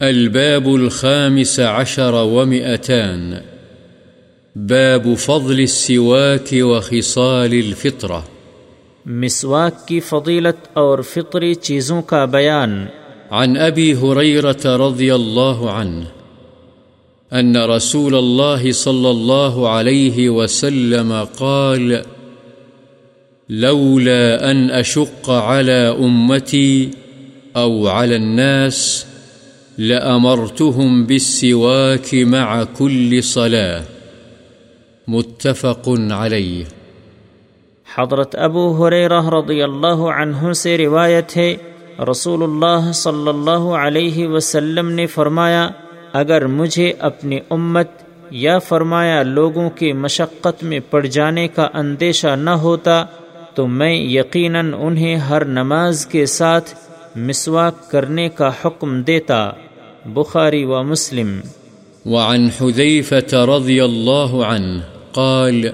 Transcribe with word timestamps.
الباب 0.00 0.74
الخامس 0.74 1.60
عشر 1.60 2.14
ومئتان. 2.14 3.34
باب 4.56 5.06
فضل 5.18 5.60
السواك 5.60 6.48
وخصال 6.52 7.52
الفطرة. 7.52 8.20
مسواک 9.06 9.88
کی 9.88 10.00
فضیلت 10.00 10.56
اور 10.72 10.98
فطری 10.98 11.54
چیزوں 11.54 12.02
کا 12.02 12.24
بیان. 12.24 12.86
عن 13.30 13.56
أبي 13.56 13.94
هريرة 13.94 14.66
رضي 14.66 15.14
الله 15.14 15.70
عنه 15.70 16.04
أن 17.32 17.56
رسول 17.56 18.14
الله 18.14 18.72
صلى 18.72 19.10
الله 19.10 19.68
عليه 19.68 20.30
وسلم 20.30 21.26
قال 21.38 22.02
لولا 23.48 24.50
أن 24.50 24.70
أشق 24.70 25.30
على 25.30 25.96
أمتي 25.98 26.90
أو 27.56 27.88
على 27.88 28.16
الناس 28.16 29.06
لأمرتهم 29.78 31.04
بالسواك 31.04 32.14
مع 32.14 32.62
كل 32.76 33.20
صلاة. 33.20 33.84
متفق 35.08 35.88
عليه. 36.10 36.62
حضرت 37.96 38.36
ابو 38.38 38.86
حریرہ 38.86 39.28
رضی 39.28 39.62
اللہ 39.62 39.86
عنہ 39.86 40.52
سے 40.52 40.78
روایت 40.78 41.36
ہے، 41.36 41.54
رسول 42.10 42.42
اللہ 42.42 42.92
صلی 42.92 43.28
اللہ 43.28 43.50
علیہ 43.50 44.26
وسلم 44.26 44.90
نے 44.90 45.06
فرمایا، 45.06 45.68
اگر 46.12 46.46
مجھے 46.46 46.92
اپنی 46.98 47.38
امت 47.50 47.88
یا 48.30 48.58
فرمایا 48.58 49.22
لوگوں 49.22 49.70
کی 49.70 49.92
مشقت 49.92 50.64
میں 50.64 50.80
پڑ 50.90 51.06
جانے 51.06 51.48
کا 51.48 51.68
اندیشہ 51.74 52.36
نہ 52.36 52.50
ہوتا، 52.50 53.04
تو 53.54 53.66
میں 53.66 53.94
یقیناً 53.94 54.74
انہیں 54.78 55.16
ہر 55.16 55.44
نماز 55.44 56.06
کے 56.06 56.26
ساتھ 56.26 56.74
مسواک 57.16 57.90
کرنے 57.90 58.28
کا 58.28 58.50
حکم 58.64 59.02
دیتا۔ 59.02 59.50
بخاری 60.14 60.64
و 60.64 60.82
مسلم۔ 60.82 61.42
وعن 62.06 62.50
حذيفة 62.50 63.44
رضي 63.44 63.84
الله 63.84 64.44
عنه 64.44 64.82
قال 65.12 65.72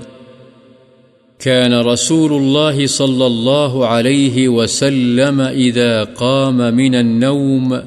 كان 1.39 1.81
رسول 1.81 2.33
الله 2.33 2.87
صلى 2.87 3.27
الله 3.27 3.87
عليه 3.87 4.49
وسلم 4.49 5.41
إذا 5.41 6.05
قام 6.05 6.75
من 6.75 6.95
النوم 6.95 7.83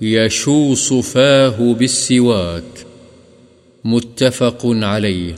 يشوص 0.00 0.92
فاه 0.92 1.74
بالسواك 1.74 2.86
متفق 3.84 4.66
عليه 4.66 5.34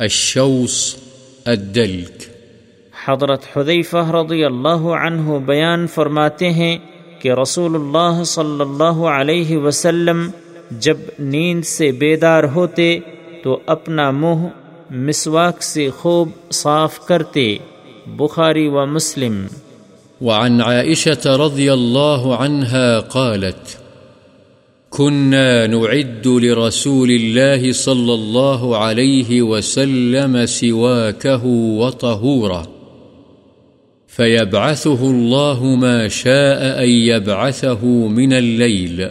الشوص 0.00 0.96
الدلك 1.46 2.28
حضرت 3.06 3.44
حذیفہ 3.56 4.10
رضی 4.10 4.44
اللہ 4.44 4.84
عنہ 5.00 5.38
بیان 5.46 5.86
فرماتے 5.86 6.50
ہیں 6.50 6.76
کہ 7.24 7.32
رسول 7.32 7.74
اللہ 7.74 8.24
صلی 8.24 8.60
اللہ 8.60 9.06
علیہ 9.06 9.56
وسلم 9.56 10.30
جب 10.70 10.96
نیند 11.18 11.64
سے 11.64 11.92
بیدار 11.92 12.44
ہوتے 12.44 12.98
تو 13.44 13.58
اپنا 13.66 14.10
منہ 14.10 14.46
مسواک 14.90 15.62
سے 15.62 15.90
خوب 15.90 16.28
صاف 16.52 17.06
کرتے، 17.06 17.56
بخاری 18.06 18.68
و 18.68 18.86
مسلم۔ 18.86 19.46
وعن 20.20 20.60
عائشة 20.60 21.36
رضي 21.36 21.70
الله 21.72 22.34
عنها 22.38 23.00
قالت 23.00 23.82
كنا 24.90 25.66
نعد 25.66 26.26
لرسول 26.26 27.10
الله 27.10 27.72
صلى 27.74 28.12
الله 28.14 28.76
عليه 28.76 29.42
وسلم 29.42 30.46
سواكه 30.46 31.46
وطهوره 31.80 32.73
فيبعثه 34.16 35.00
الله 35.02 35.74
ما 35.74 36.08
شاء 36.08 36.84
أن 36.84 36.88
يبعثه 36.88 37.84
من 38.08 38.32
الليل 38.32 39.10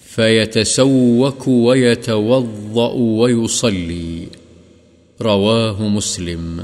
فيتسوك 0.00 1.48
ويتوضأ 1.48 2.92
ويصلي 2.92 4.28
رواه 5.20 5.88
مسلم 5.88 6.60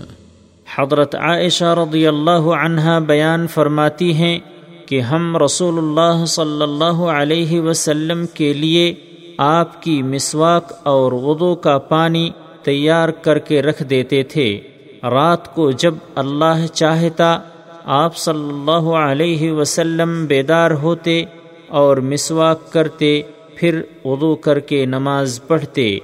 حضرت 0.78 1.15
عائشہ 1.15 1.65
رضی 1.65 2.06
اللہ 2.06 2.47
عنہا 2.59 2.99
بیان 2.99 3.47
فرماتی 3.47 4.12
ہیں 4.15 4.39
کہ 4.87 5.00
ہم 5.00 5.37
رسول 5.37 5.78
اللہ 5.78 6.25
صلی 6.25 6.62
اللہ 6.62 7.03
علیہ 7.17 7.61
وسلم 7.61 8.27
کے 8.34 8.53
لیے 8.53 8.94
آپ 9.39 9.83
کی 9.83 10.03
مسواک 10.03 10.73
اور 10.83 11.12
وضو 11.12 11.55
کا 11.55 11.78
پانی 11.78 12.31
تیار 12.62 13.09
کر 13.09 13.39
کے 13.39 13.62
رکھ 13.62 13.83
دیتے 13.83 14.23
تھے۔ 14.23 14.61
رات 15.04 15.54
کو 15.54 15.70
جب 15.70 15.94
اللہ 16.15 16.66
چاہتا 16.75 17.38
آپ 17.84 18.16
صلی 18.16 18.48
اللہ 18.48 18.88
علیہ 18.91 19.53
وسلم 19.53 20.25
بیدار 20.26 20.70
ہوتے 20.70 21.25
اور 21.69 21.97
مسواک 21.97 22.72
کرتے، 22.72 23.22
پھر 23.54 23.81
وضو 24.04 24.34
کر 24.34 24.59
کے 24.59 24.87
نماز 24.87 25.41
پڑھتے۔ 25.47 25.98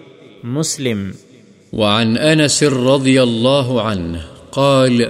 مسلم۔ 0.44 1.10
وعن 1.72 2.16
أنس 2.18 2.62
رضي 2.62 3.18
الله 3.18 3.80
عنه 3.82 4.18
قال 4.50 5.02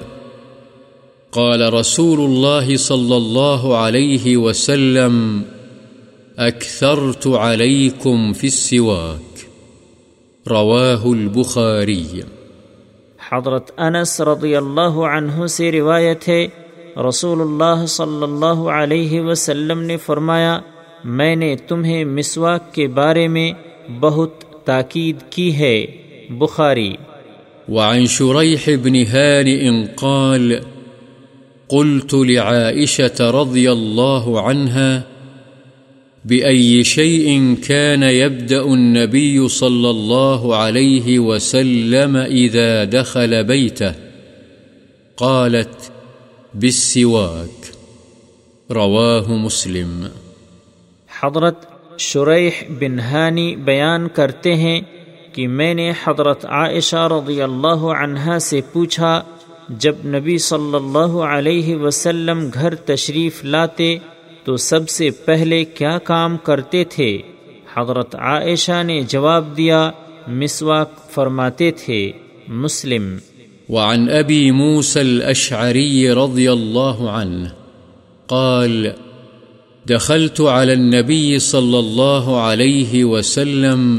قال 1.30 1.62
رسول 1.62 2.18
الله 2.20 2.76
صلى 2.76 3.14
الله 3.16 3.76
عليه 3.76 4.36
وسلم 4.36 5.42
أكثرت 6.38 7.26
عليكم 7.26 8.32
في 8.32 8.46
السواك 8.46 9.38
رواه 10.50 11.18
البخاري 11.18 12.20
حضرت 13.32 13.70
انس 13.76 14.20
رضی 14.20 14.56
اللہ 14.56 14.80
عنہ 14.80 15.46
سے 15.46 15.72
روایت 15.72 16.28
ہے 16.28 16.46
رسول 17.08 17.40
اللہ 17.40 17.86
صلی 17.86 18.22
اللہ 18.22 18.70
علیہ 18.70 19.20
وسلم 19.20 19.82
نے 19.82 19.96
فرمایا، 19.96 20.60
میں 21.04 21.36
نے 21.36 21.56
تمہیں 21.56 22.04
مسواک 22.04 22.74
کے 22.74 22.88
بارے 22.88 23.28
میں 23.28 23.52
بہت 24.00 24.44
تاکید 24.64 25.16
کی 25.30 25.58
ہے۔ 25.58 25.86
بخاری۔ 26.30 26.92
وعن 27.68 28.06
شريح 28.06 28.68
بن 28.82 28.94
هانئ 28.96 29.70
قال، 29.94 30.52
قلت 31.68 32.14
لعائشة 32.14 33.30
رضي 33.30 33.66
الله 33.66 34.38
عنها 34.38 35.09
بأي 36.24 36.84
شيء 36.84 37.54
كان 37.66 38.02
يبدأ 38.02 38.62
النبي 38.62 39.48
صلى 39.48 39.90
الله 39.90 40.56
عليه 40.56 41.18
وسلم 41.18 42.16
إذا 42.16 42.84
دخل 42.84 43.42
بيته. 43.42 43.92
قالت 45.16 45.90
بالسواك. 46.54 47.66
رواه 48.70 49.28
مسلم. 49.28 50.06
حضرت 51.22 51.56
شریح 51.98 52.64
بن 52.68 52.98
ہانی 52.98 53.56
بیان 53.56 54.08
کرتے 54.08 54.54
ہیں 54.54 54.80
کہ 55.32 55.48
میں 55.48 55.74
نے 55.74 55.92
حضرت 56.04 56.46
عائشہ 56.46 57.08
رضی 57.10 57.42
اللہ 57.42 57.78
عنہا 57.78 58.38
سے 58.38 58.60
پوچھا، 58.72 59.22
جب 59.68 59.94
نبی 60.04 60.38
صلی 60.38 60.74
اللہ 60.74 61.16
علیہ 61.18 61.76
وسلم 61.76 62.50
گھر 62.54 62.74
تشریف 62.74 63.44
لاتے 63.44 63.98
تو 64.50 64.56
سب 64.56 64.88
سے 64.88 65.10
پہلے 65.10 65.64
کیا 65.64 65.98
کام 65.98 66.36
کرتے 66.36 66.84
تھے؟ 66.84 67.18
حضرت 67.76 68.14
عائشہ 68.14 68.82
نے 68.82 69.02
جواب 69.08 69.56
دیا، 69.56 69.90
مسواک 70.26 71.10
فرماتے 71.10 71.70
تھے، 71.70 72.12
مسلم۔ 72.48 73.18
وعن 73.68 74.08
أبي 74.08 74.50
موسى 74.50 75.00
الأشعري 75.00 76.06
رضي 76.06 76.48
الله 76.48 77.08
عنه 77.08 77.46
قال، 78.26 78.86
دخلت 79.88 80.40
على 80.40 80.72
النبي 80.72 81.38
صلى 81.38 81.78
الله 81.78 82.34
عليه 82.34 83.04
وسلم 83.04 83.98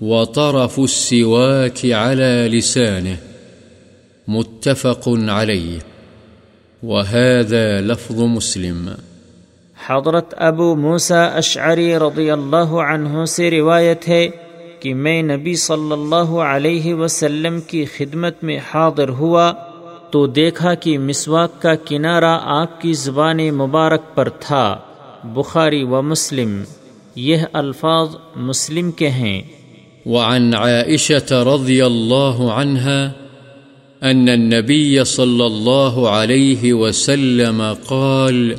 وطرف 0.00 0.78
السواك 0.78 1.92
على 1.92 2.48
لسانه، 2.48 3.16
متفق 4.28 5.08
عليه 5.28 5.78
وهذا 6.82 7.80
لفظ 7.80 8.18
مسلم۔ 8.18 8.90
حضرت 9.86 10.34
ابو 10.36 10.76
موسا 10.76 11.24
اشعری 11.24 11.96
رضی 11.98 12.30
اللہ 12.30 12.56
عنہ 12.56 13.24
سے 13.24 13.50
روایت 13.50 14.08
ہے 14.08 14.28
کہ 14.80 14.94
میں 14.94 15.22
نبی 15.22 15.54
صلی 15.54 15.92
اللہ 15.92 16.30
علیہ 16.30 16.94
وسلم 16.94 17.60
کی 17.60 17.84
خدمت 17.84 18.44
میں 18.44 18.58
حاضر 18.74 19.08
ہوا 19.08 19.52
تو 20.10 20.26
دیکھا 20.26 20.74
کہ 20.74 20.98
مسواک 20.98 21.62
کا 21.62 21.74
کنارہ 21.74 22.38
آپ 22.42 22.80
کی 22.80 22.92
زبان 22.92 23.36
مبارک 23.36 24.02
پر 24.14 24.28
تھا۔ 24.28 24.76
بخاری 25.24 25.82
و 25.82 26.02
مسلم۔ 26.02 26.62
یہ 27.16 27.36
الفاظ 27.52 28.08
مسلم 28.36 28.90
کے 28.90 29.08
ہیں۔ 29.08 29.42
وعن 30.06 30.54
عائشة 30.54 31.54
رضي 31.54 31.80
الله 31.80 32.52
عنها 32.52 33.12
أن 34.10 34.28
النبي 34.28 35.04
صلى 35.04 35.44
الله 35.46 36.08
عليه 36.08 36.72
وسلم 36.72 37.62
قال 37.86 38.54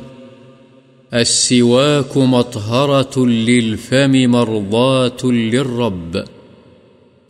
السواك 1.16 2.16
مطهرة 2.16 3.26
للفم 3.26 4.30
مرضاة 4.30 5.24
للرب. 5.24 6.24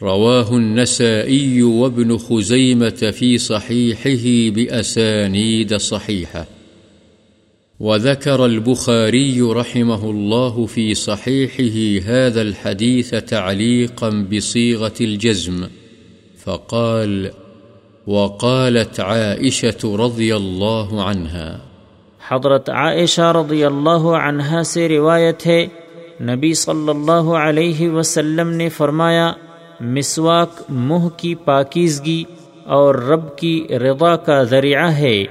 رواه 0.02 0.56
النسائي 0.56 1.62
وابن 1.62 2.16
خزيمة 2.16 3.10
في 3.18 3.38
صحيحه 3.38 4.54
بأسانيد 4.54 5.76
صحيحة. 5.76 6.46
وذكر 7.80 8.46
البخاري 8.46 9.40
رحمه 9.40 10.10
الله 10.10 10.66
في 10.66 10.94
صحيحه 10.94 12.06
هذا 12.08 12.42
الحديث 12.42 13.10
تعليقا 13.10 14.26
بصيغة 14.32 14.94
الجزم. 15.00 15.66
فقال 16.44 17.30
وقالت 18.06 19.00
عائشة 19.00 19.78
رضي 19.84 20.36
الله 20.36 21.02
عنها. 21.02 21.75
حضرت 22.30 22.70
عائشہ 22.70 23.32
رضی 23.34 23.64
اللہ 23.64 24.04
عنہا 24.22 24.62
سے 24.62 24.88
روایت 24.88 25.46
ہے، 25.46 25.66
نبی 26.20 26.54
صلی 26.54 26.88
اللہ 26.88 27.30
علیہ 27.30 27.88
وسلم 27.88 28.48
نے 28.48 28.68
فرمایا، 28.68 29.32
مسواک 29.80 30.62
منہ 30.68 31.08
کی 31.16 31.34
پاکیزگی 31.34 32.24
اور 32.64 32.94
رب 32.94 33.36
کی 33.36 33.66
رضا 33.70 34.16
کا 34.16 34.42
ذریعہ 34.42 34.92
ہے۔ 34.92 35.24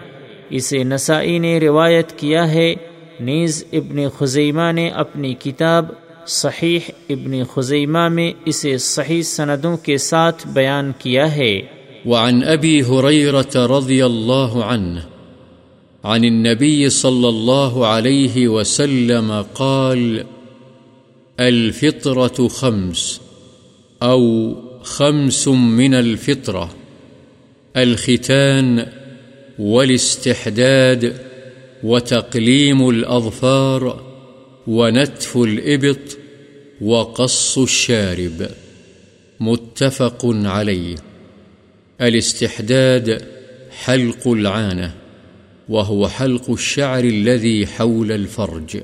اسے 0.50 0.84
نسائی 0.84 1.40
نے 1.40 1.60
روایت 1.60 2.12
کیا 2.12 2.52
ہے، 2.52 2.74
نیز 3.20 3.66
ابن 3.74 4.10
خزیمہ 4.18 4.72
نے 4.72 4.90
اپنی 4.90 5.34
کتاب 5.34 5.86
صحیح 6.28 6.80
ابن 7.10 7.44
خزیمہ 7.44 8.08
میں 8.08 8.32
اسے 8.46 8.78
صحیح 8.78 9.22
سندوں 9.22 9.78
کے 9.78 9.98
ساتھ 9.98 10.48
بیان 10.48 10.92
کیا 11.00 11.36
ہے۔ 11.36 11.62
وعن 12.06 12.42
ابی 12.48 12.82
حریرت 12.82 13.58
رضی 13.58 14.02
اللہ 14.02 14.56
عنہ 14.68 15.00
عن 16.06 16.26
النبي 16.26 16.90
صلى 16.90 17.30
الله 17.30 17.88
عليه 17.88 18.48
وسلم 18.48 19.46
قال، 19.56 20.26
الفطرة 21.40 22.48
خمس، 22.48 23.22
أو 24.04 24.56
خمس 24.84 25.48
من 25.48 25.94
الفطرة، 25.94 26.76
الختان 27.78 28.88
والاستحداد 29.60 31.22
وتقليم 31.84 32.90
الأظفار 32.90 34.04
ونتف 34.68 35.38
الإبط 35.38 36.18
وقص 36.82 37.58
الشارب، 37.58 38.48
متفق 39.40 40.26
عليه، 40.26 40.96
الاستحداد 42.02 43.26
حلق 43.72 44.28
العانة. 44.28 45.05
وهو 45.70 46.08
حلق 46.08 46.50
الشعر 46.50 47.04
الذي 47.04 47.64
حول 47.78 48.12
الفرج. 48.12 48.78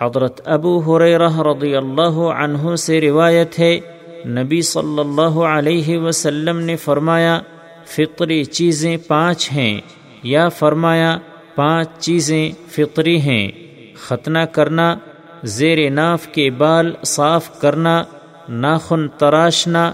حضرت 0.00 0.40
ابو 0.44 0.72
حریرہ 0.78 1.40
رضی 1.40 1.74
اللہ 1.76 2.18
عنہ 2.36 2.74
سے 2.74 3.00
روایت 3.00 3.58
ہے، 3.58 3.78
نبی 4.26 4.60
صلی 4.62 4.98
اللہ 4.98 5.38
علیہ 5.48 5.98
وسلم 5.98 6.58
نے 6.60 6.76
فرمایا، 6.76 7.40
فطری 7.86 8.44
چیزیں 8.44 8.96
پانچ 8.96 9.52
ہیں، 9.52 9.80
یا 10.22 10.48
فرمایا، 10.48 11.18
پانچ 11.54 11.98
چیزیں 11.98 12.50
فطری 12.68 13.20
ہیں، 13.20 13.50
ختنہ 13.96 14.44
کرنا، 14.52 14.94
زیر 15.42 15.90
ناف 15.90 16.26
کے 16.32 16.50
بال 16.50 16.92
صاف 17.06 17.60
کرنا، 17.60 18.02
ناخن 18.48 19.08
تراشنا، 19.08 19.92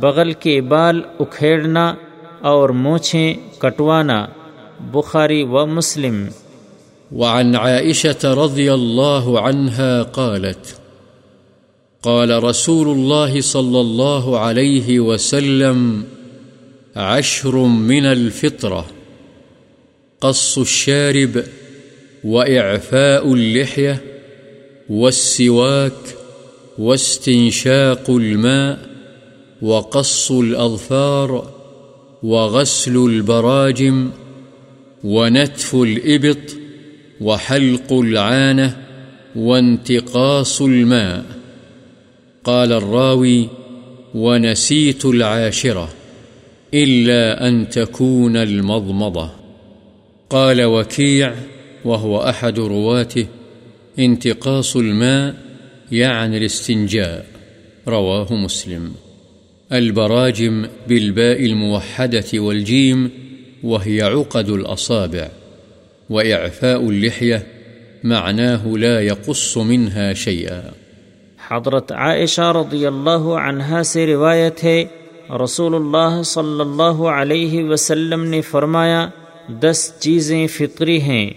بغل 0.00 0.32
کے 0.32 0.60
بال 0.60 1.00
اکھیڑنا، 1.20 1.94
اور 2.40 2.68
مونچھیں 2.68 3.34
کٹوانا۔ 3.58 4.26
بخاری 4.94 5.42
و 5.42 5.66
مسلم۔ 5.66 6.28
وعن 7.12 7.54
عائشة 7.54 8.34
رضي 8.34 8.72
الله 8.72 9.40
عنها 9.40 10.02
قالت، 10.02 10.76
قال 12.02 12.44
رسول 12.44 12.88
الله 12.88 13.40
صلى 13.40 13.80
الله 13.80 14.38
عليه 14.38 15.00
وسلم، 15.00 16.04
عشر 16.96 17.56
من 17.56 18.06
الفطرة، 18.06 18.86
قص 20.20 20.58
الشارب 20.58 21.44
وإعفاء 22.24 23.34
اللحية 23.34 24.02
والسواك 24.90 25.92
واستنشاق 26.78 28.10
الماء 28.10 28.78
وقص 29.62 30.30
الأظفار 30.30 31.50
وغسل 32.22 32.96
البراجم 32.96 34.10
ونتف 35.04 35.74
الإبط 35.74 36.56
وحلق 37.20 37.92
العانة 37.92 38.76
وانتقاص 39.36 40.62
الماء. 40.62 41.24
قال 42.44 42.72
الراوي 42.72 43.48
ونسيت 44.14 45.04
العاشرة 45.04 45.88
إلا 46.74 47.48
أن 47.48 47.68
تكون 47.68 48.36
المضمضة. 48.36 49.30
قال 50.30 50.64
وكيع 50.64 51.34
وهو 51.84 52.18
أحد 52.18 52.58
رواته 52.58 53.26
انتقاص 53.98 54.76
الماء 54.76 55.34
يعني 55.92 56.38
الاستنجاء. 56.38 57.26
رواه 57.88 58.32
مسلم. 58.32 58.92
البراجم 59.72 60.66
بالباء 60.88 61.44
الموحدة 61.44 62.24
والجيم 62.34 63.10
وهي 63.62 64.02
عقد 64.02 64.48
الأصابع، 64.48 65.28
وإعفاء 66.10 66.80
اللحية 66.80 67.46
معناه 68.04 68.66
لا 68.66 69.00
يقص 69.00 69.56
منها 69.56 70.12
شيئا. 70.12 70.60
حضرت 71.50 71.92
عائشہ 71.92 72.52
رضی 72.54 72.86
اللہ 72.86 73.28
عنہا 73.42 73.82
سے 73.82 74.06
روایت 74.06 74.64
ہے، 74.64 74.84
رسول 75.44 75.74
اللہ 75.74 76.22
صلی 76.22 76.60
اللہ 76.60 77.02
علیہ 77.14 77.64
وسلم 77.64 78.24
نے 78.24 78.40
فرمایا، 78.40 79.08
دس 79.48 79.92
چیزیں 80.00 80.46
فطری 80.46 81.00
ہیں 81.00 81.30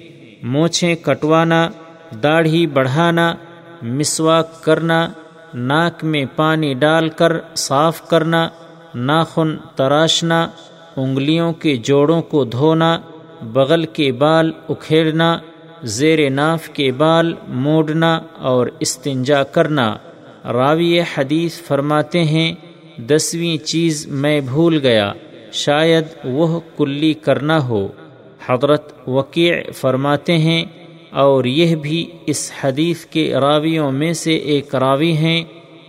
مونچھیں 0.44 0.96
کٹوانا، 0.96 1.70
داڑھی 2.24 2.68
بڑھانا، 2.68 3.34
مسواک 3.82 4.64
کرنا، 4.64 5.08
ناک 5.54 6.04
میں 6.04 6.26
پانی 6.36 6.74
ڈال 6.74 7.10
کر 7.10 7.32
صاف 7.56 8.08
کرنا، 8.10 8.48
ناخن 8.96 9.56
تراشنا 9.76 10.48
انگلیوں 10.98 11.54
کے 11.54 11.76
جوڑوں 11.76 12.22
کو 12.22 12.44
دھونا، 12.44 13.00
بغل 13.42 13.86
کے 13.86 14.12
بال 14.12 14.52
اکھیڑنا، 14.70 15.38
زیر 15.84 16.30
ناف 16.30 16.70
کے 16.70 16.92
بال 16.92 17.34
موڑنا 17.48 18.20
اور 18.38 18.68
استنجا 18.80 19.44
کرنا۔ 19.44 19.98
راوی 20.44 21.00
حدیث 21.00 21.62
فرماتے 21.62 22.24
ہیں، 22.24 22.54
دسویں 22.98 23.58
چیز 23.66 24.08
میں 24.08 24.42
بھول 24.42 24.80
گیا، 24.84 25.14
شاید 25.52 26.06
وہ 26.24 26.60
کلی 26.78 27.14
کرنا 27.14 27.68
ہو۔ 27.68 27.88
حضرت 28.48 28.94
وقیع 29.08 29.54
فرماتے 29.74 30.38
ہیں، 30.38 30.64
اور 31.12 31.46
یہ 31.46 31.76
بھی 31.76 32.06
اس 32.26 32.52
حدیث 32.62 33.06
کے 33.06 33.34
راویوں 33.34 33.92
میں 33.92 34.14
سے 34.14 34.36
ایک 34.36 34.76
راوی 34.76 35.12
ہیں، 35.14 35.44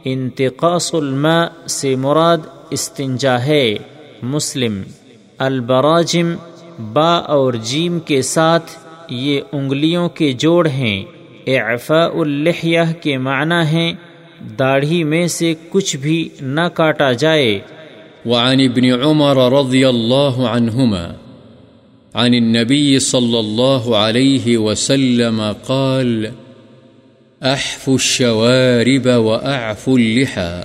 انتقاص 0.04 0.94
الماء 0.94 1.44
سے 1.68 1.96
مراد 1.96 2.38
استنجا 2.70 3.42
ہے۔ 3.44 3.74
مسلم 4.22 4.82
البراجم 5.38 6.34
با 6.92 7.12
اور 7.12 7.52
جیم 7.52 8.00
کے 8.00 8.22
ساتھ 8.22 8.70
یہ 9.08 9.40
انگلیوں 9.52 10.08
کے 10.08 10.32
جوڑ 10.32 10.68
ہیں۔ 10.68 11.04
اعفاء 11.46 12.08
اللحیہ 12.08 12.80
کے 13.00 13.18
معنی 13.18 13.66
ہیں، 13.72 13.92
داڑھی 14.58 15.04
میں 15.04 15.26
سے 15.26 15.54
کچھ 15.68 15.96
بھی 15.96 16.28
نہ 16.40 16.60
کاٹا 16.60 17.12
جائے۔ 17.12 17.60
وعن 18.26 18.60
ابن 18.60 18.84
عمر 19.02 19.52
رضی 19.52 19.84
اللہ 19.84 20.40
عنہما، 20.40 21.04
عن 22.14 22.34
النبي 22.34 22.98
صلى 22.98 23.38
الله 23.38 23.94
عليه 23.94 24.62
وسلم 24.62 25.42
قال 25.66 26.26
أحف 27.42 27.88
الشوارب 27.88 29.06
وأعف 29.06 29.88
اللحى، 29.88 30.60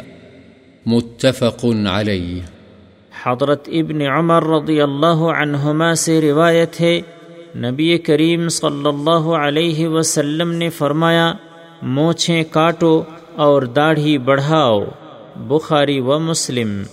متفق 0.86 1.66
عليه 1.66 2.57
حضرت 3.24 3.70
ابن 3.72 4.02
عمر 4.02 4.44
رضی 4.44 4.82
اللہ 4.82 5.20
عنہما 5.38 5.96
سے 5.96 6.22
روایت 6.22 6.82
ہے، 6.82 7.02
نبی 7.56 7.98
کریم 7.98 8.50
صلی 8.50 8.88
اللہ 8.88 9.28
علیہ 9.46 9.88
وسلم 9.88 10.52
نے 10.52 10.70
فرمایا 10.70 11.34
مونچھیں 11.82 12.44
کاٹو 12.52 13.04
اور 13.36 13.62
داڑھی 13.62 14.18
بڑھاؤ، 14.18 14.84
بخاری 15.36 16.00
و 16.00 16.20
مسلم۔ 16.20 16.84